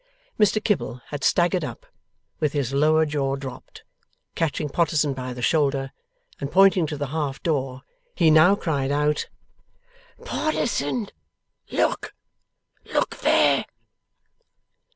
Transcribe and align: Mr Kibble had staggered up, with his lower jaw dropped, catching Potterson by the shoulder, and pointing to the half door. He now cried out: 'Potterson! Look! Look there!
Mr 0.39 0.57
Kibble 0.63 0.99
had 1.09 1.23
staggered 1.23 1.63
up, 1.63 1.85
with 2.39 2.53
his 2.53 2.73
lower 2.73 3.05
jaw 3.05 3.35
dropped, 3.35 3.83
catching 4.33 4.67
Potterson 4.67 5.13
by 5.13 5.31
the 5.31 5.43
shoulder, 5.43 5.91
and 6.39 6.51
pointing 6.51 6.87
to 6.87 6.97
the 6.97 7.09
half 7.13 7.43
door. 7.43 7.83
He 8.15 8.31
now 8.31 8.55
cried 8.55 8.89
out: 8.91 9.27
'Potterson! 10.19 11.09
Look! 11.71 12.15
Look 12.85 13.17
there! 13.19 13.63